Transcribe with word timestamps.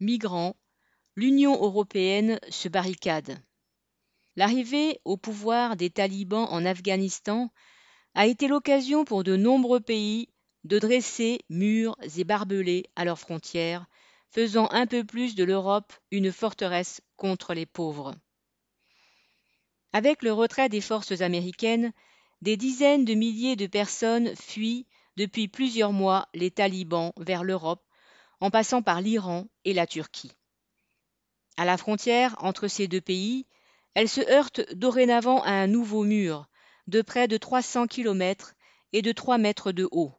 migrants, 0.00 0.56
l'Union 1.14 1.52
européenne 1.52 2.40
se 2.48 2.68
barricade. 2.68 3.38
L'arrivée 4.36 5.00
au 5.04 5.16
pouvoir 5.16 5.76
des 5.76 5.90
talibans 5.90 6.48
en 6.50 6.64
Afghanistan 6.64 7.52
a 8.14 8.26
été 8.26 8.48
l'occasion 8.48 9.04
pour 9.04 9.22
de 9.22 9.36
nombreux 9.36 9.80
pays 9.80 10.28
de 10.64 10.78
dresser 10.78 11.40
murs 11.48 11.96
et 12.16 12.24
barbelés 12.24 12.84
à 12.96 13.04
leurs 13.04 13.18
frontières, 13.18 13.86
faisant 14.30 14.68
un 14.70 14.86
peu 14.86 15.04
plus 15.04 15.34
de 15.34 15.44
l'Europe 15.44 15.92
une 16.10 16.32
forteresse 16.32 17.00
contre 17.16 17.54
les 17.54 17.66
pauvres. 17.66 18.14
Avec 19.92 20.22
le 20.22 20.32
retrait 20.32 20.68
des 20.68 20.80
forces 20.80 21.20
américaines, 21.20 21.92
des 22.42 22.56
dizaines 22.56 23.04
de 23.04 23.14
milliers 23.14 23.56
de 23.56 23.66
personnes 23.66 24.34
fuient 24.36 24.86
depuis 25.16 25.48
plusieurs 25.48 25.92
mois 25.92 26.28
les 26.34 26.50
talibans 26.50 27.12
vers 27.16 27.42
l'Europe, 27.42 27.84
en 28.40 28.50
passant 28.50 28.82
par 28.82 29.00
l'Iran 29.00 29.46
et 29.64 29.72
la 29.72 29.86
Turquie. 29.86 30.32
À 31.56 31.64
la 31.64 31.76
frontière 31.76 32.36
entre 32.38 32.68
ces 32.68 32.88
deux 32.88 33.00
pays, 33.00 33.46
elles 33.94 34.08
se 34.08 34.20
heurtent 34.30 34.72
dorénavant 34.74 35.42
à 35.42 35.50
un 35.50 35.66
nouveau 35.66 36.04
mur, 36.04 36.48
de 36.86 37.02
près 37.02 37.28
de 37.28 37.36
300 37.36 37.86
km 37.86 38.54
et 38.92 39.02
de 39.02 39.12
3 39.12 39.38
mètres 39.38 39.72
de 39.72 39.88
haut. 39.92 40.12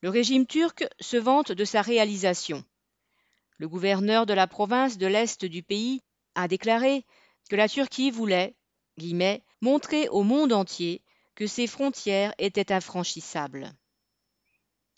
Le 0.00 0.10
régime 0.10 0.46
turc 0.46 0.86
se 1.00 1.16
vante 1.16 1.52
de 1.52 1.64
sa 1.64 1.82
réalisation. 1.82 2.64
Le 3.58 3.68
gouverneur 3.68 4.26
de 4.26 4.34
la 4.34 4.46
province 4.46 4.98
de 4.98 5.06
l'Est 5.06 5.44
du 5.44 5.62
pays 5.62 6.02
a 6.34 6.48
déclaré 6.48 7.06
que 7.48 7.56
la 7.56 7.68
Turquie 7.68 8.10
voulait 8.10 8.56
guillemets, 8.98 9.42
montrer 9.60 10.08
au 10.08 10.22
monde 10.22 10.52
entier 10.52 11.02
que 11.34 11.46
ses 11.46 11.66
frontières 11.66 12.34
étaient 12.38 12.72
infranchissables. 12.72 13.72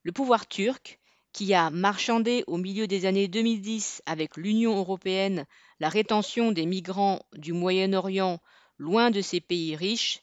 Le 0.02 0.12
pouvoir 0.12 0.46
turc, 0.46 1.00
qui 1.36 1.52
a 1.52 1.68
marchandé 1.68 2.44
au 2.46 2.56
milieu 2.56 2.86
des 2.86 3.04
années 3.04 3.28
2010 3.28 4.00
avec 4.06 4.38
l'Union 4.38 4.74
européenne 4.78 5.44
la 5.80 5.90
rétention 5.90 6.50
des 6.50 6.64
migrants 6.64 7.20
du 7.34 7.52
Moyen-Orient 7.52 8.40
loin 8.78 9.10
de 9.10 9.20
ces 9.20 9.42
pays 9.42 9.76
riches, 9.76 10.22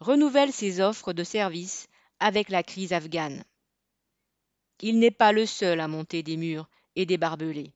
renouvelle 0.00 0.54
ses 0.54 0.80
offres 0.80 1.12
de 1.12 1.22
services 1.22 1.86
avec 2.18 2.48
la 2.48 2.62
crise 2.62 2.94
afghane. 2.94 3.44
Il 4.80 4.98
n'est 5.00 5.10
pas 5.10 5.32
le 5.32 5.44
seul 5.44 5.80
à 5.80 5.86
monter 5.86 6.22
des 6.22 6.38
murs 6.38 6.70
et 6.96 7.04
des 7.04 7.18
barbelés. 7.18 7.74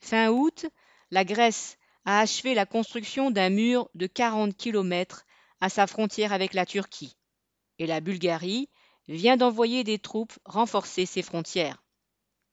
Fin 0.00 0.30
août, 0.30 0.64
la 1.10 1.26
Grèce 1.26 1.76
a 2.06 2.20
achevé 2.20 2.54
la 2.54 2.64
construction 2.64 3.30
d'un 3.30 3.50
mur 3.50 3.90
de 3.94 4.06
40 4.06 4.56
km 4.56 5.26
à 5.60 5.68
sa 5.68 5.86
frontière 5.86 6.32
avec 6.32 6.54
la 6.54 6.64
Turquie, 6.64 7.18
et 7.78 7.86
la 7.86 8.00
Bulgarie 8.00 8.70
vient 9.06 9.36
d'envoyer 9.36 9.84
des 9.84 9.98
troupes 9.98 10.38
renforcer 10.46 11.04
ses 11.04 11.20
frontières. 11.20 11.79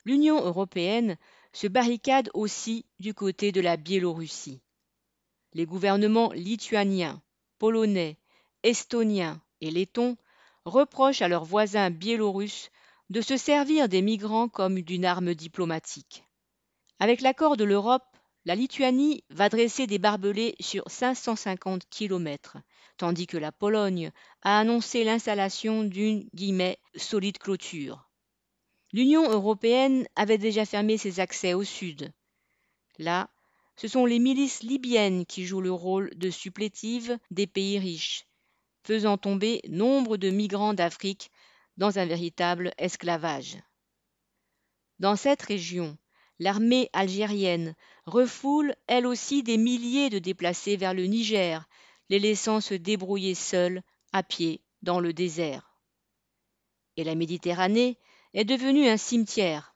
L'Union 0.08 0.42
européenne 0.42 1.18
se 1.52 1.68
barricade 1.68 2.30
aussi 2.34 2.86
du 2.98 3.14
côté 3.14 3.52
de 3.52 3.60
la 3.60 3.76
Biélorussie. 3.76 4.62
Les 5.52 5.66
gouvernements 5.66 6.32
lituaniens, 6.32 7.22
polonais, 7.60 8.18
estoniens 8.64 9.42
et 9.60 9.70
lettons 9.70 10.16
reprochent 10.64 11.22
à 11.22 11.28
leurs 11.28 11.44
voisins 11.44 11.90
biélorusses 11.90 12.72
de 13.10 13.20
se 13.20 13.36
servir 13.36 13.90
des 13.90 14.02
migrants 14.02 14.48
comme 14.48 14.80
d'une 14.80 15.04
arme 15.04 15.34
diplomatique. 15.34 16.24
Avec 17.00 17.20
l'accord 17.20 17.58
de 17.58 17.66
l'Europe, 17.66 18.08
la 18.46 18.56
Lituanie 18.56 19.26
va 19.30 19.50
dresser 19.50 19.88
des 19.88 20.00
barbelés 20.00 20.56
sur 20.62 20.90
550 20.90 21.90
km, 21.90 22.56
tandis 22.96 23.28
que 23.28 23.36
la 23.36 23.52
Pologne 23.52 24.12
a 24.42 24.58
annoncé 24.58 25.04
l'installation 25.04 25.84
d'une 25.84 26.30
solide 26.96 27.40
clôture. 27.40 28.07
L'Union 28.94 29.30
européenne 29.30 30.08
avait 30.16 30.38
déjà 30.38 30.66
fermé 30.66 30.98
ses 30.98 31.20
accès 31.20 31.54
au 31.54 31.64
sud. 31.64 32.14
Là, 32.98 33.30
ce 33.76 33.88
sont 33.88 34.06
les 34.06 34.20
milices 34.20 34.64
libyennes 34.64 35.26
qui 35.26 35.46
jouent 35.46 35.62
le 35.62 35.72
rôle 35.72 36.10
de 36.16 36.30
supplétives 36.30 37.18
des 37.30 37.48
pays 37.48 37.78
riches, 37.78 38.26
faisant 38.84 39.18
tomber 39.18 39.62
nombre 39.68 40.18
de 40.18 40.30
migrants 40.30 40.74
d'Afrique 40.74 41.32
dans 41.76 42.00
un 42.00 42.06
véritable 42.06 42.74
esclavage. 42.78 43.58
Dans 45.00 45.16
cette 45.16 45.44
région, 45.44 45.98
l'armée 46.40 46.90
algérienne 46.94 47.76
refoule 48.06 48.76
elle 48.88 49.06
aussi 49.06 49.44
des 49.44 49.58
milliers 49.58 50.10
de 50.10 50.18
déplacés 50.18 50.76
vers 50.76 50.94
le 50.94 51.04
Niger, 51.06 51.68
les 52.10 52.20
laissant 52.20 52.62
se 52.62 52.74
débrouiller 52.74 53.36
seuls, 53.36 53.84
à 54.14 54.24
pied, 54.24 54.62
dans 54.82 55.00
le 55.00 55.14
désert. 55.14 55.78
Et 56.96 57.04
la 57.04 57.14
Méditerranée 57.14 58.00
est 58.38 58.46
devenue 58.46 58.88
un 58.88 58.98
cimetière. 58.98 59.76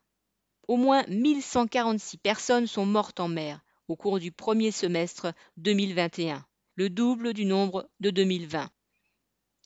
Au 0.68 0.78
moins 0.78 1.04
1146 1.08 2.18
personnes 2.18 2.68
sont 2.68 2.86
mortes 2.86 3.20
en 3.20 3.28
mer 3.28 3.60
au 3.88 3.96
cours 3.96 4.20
du 4.20 4.32
premier 4.32 4.70
semestre 4.70 5.34
2021, 5.58 6.46
le 6.76 6.90
double 6.92 7.34
du 7.34 7.46
nombre 7.46 7.90
de 8.02 8.12
2020. 8.12 8.70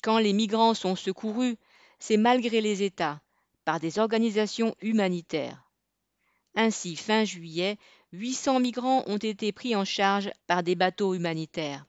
Quand 0.01 0.17
les 0.17 0.31
migrants 0.31 0.73
sont 0.73 0.95
secourus, 0.95 1.57
c'est 1.99 2.15
malgré 2.15 2.61
les 2.61 2.83
États, 2.83 3.19
par 3.65 3.81
des 3.81 3.99
organisations 3.99 4.73
humanitaires. 4.81 5.69
Ainsi, 6.55 6.95
fin 6.95 7.25
juillet, 7.25 7.77
800 8.13 8.61
migrants 8.61 9.03
ont 9.07 9.17
été 9.17 9.51
pris 9.51 9.75
en 9.75 9.83
charge 9.83 10.31
par 10.47 10.63
des 10.63 10.75
bateaux 10.75 11.13
humanitaires. 11.13 11.85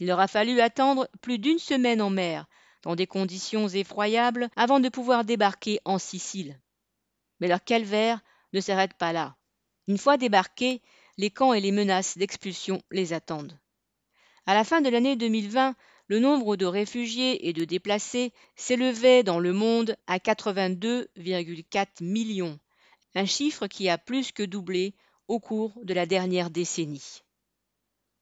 Il 0.00 0.06
leur 0.06 0.20
a 0.20 0.26
fallu 0.26 0.62
attendre 0.62 1.06
plus 1.20 1.38
d'une 1.38 1.58
semaine 1.58 2.00
en 2.00 2.08
mer, 2.08 2.46
dans 2.82 2.96
des 2.96 3.06
conditions 3.06 3.68
effroyables, 3.68 4.48
avant 4.56 4.80
de 4.80 4.88
pouvoir 4.88 5.24
débarquer 5.24 5.80
en 5.84 5.98
Sicile. 5.98 6.58
Mais 7.40 7.48
leur 7.48 7.62
calvaire 7.62 8.20
ne 8.52 8.60
s'arrête 8.60 8.94
pas 8.94 9.12
là. 9.12 9.36
Une 9.88 9.98
fois 9.98 10.16
débarqués, 10.16 10.82
les 11.16 11.30
camps 11.30 11.52
et 11.52 11.60
les 11.60 11.72
menaces 11.72 12.18
d'expulsion 12.18 12.82
les 12.90 13.12
attendent. 13.12 13.58
À 14.46 14.54
la 14.54 14.64
fin 14.64 14.80
de 14.80 14.88
l'année 14.88 15.16
2020, 15.16 15.74
le 16.06 16.20
nombre 16.20 16.56
de 16.56 16.64
réfugiés 16.64 17.48
et 17.48 17.52
de 17.52 17.64
déplacés 17.64 18.32
s'élevait 18.56 19.22
dans 19.22 19.38
le 19.38 19.52
monde 19.52 19.96
à 20.06 20.18
82,4 20.18 22.02
millions, 22.02 22.58
un 23.14 23.26
chiffre 23.26 23.66
qui 23.66 23.88
a 23.88 23.98
plus 23.98 24.32
que 24.32 24.42
doublé 24.42 24.94
au 25.26 25.38
cours 25.38 25.78
de 25.82 25.92
la 25.92 26.06
dernière 26.06 26.50
décennie. 26.50 27.22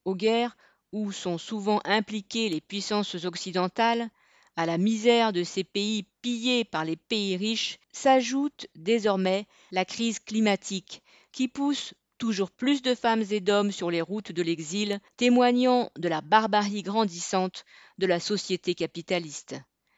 Aux 0.05 0.17
guerres 0.17 0.57
où 0.91 1.13
sont 1.13 1.39
souvent 1.39 1.81
impliquées 1.85 2.49
les 2.49 2.61
puissances 2.61 3.25
occidentales, 3.25 4.11
à 4.57 4.67
la 4.67 4.79
misère 4.79 5.33
de 5.33 5.45
ces 5.45 5.65
pays 5.65 6.07
pillés 6.23 6.65
par 6.65 6.85
les 6.85 6.97
pays 6.97 7.37
riches, 7.37 7.79
s'ajoute 7.93 8.67
désormais 8.75 9.47
la 9.71 9.85
crise 9.85 10.19
climatique 10.19 11.03
qui 11.31 11.49
pousse 11.49 11.95
toujours 12.19 12.51
plus 12.51 12.81
de 12.81 12.95
femmes 12.95 13.25
et 13.31 13.41
d'hommes 13.41 13.73
sur 13.73 13.91
les 13.91 14.01
routes 14.01 14.33
de 14.33 14.43
l'exil, 14.43 15.01
témoignant 15.19 15.91
de 15.99 16.09
la 16.09 16.23
barbarie 16.23 16.83
grandissante 16.83 17.65
de 17.99 18.07
la 18.07 18.21
société 18.21 18.75
capitaliste. 18.75 19.55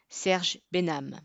Serge 0.08 0.58
Benham. 0.72 1.16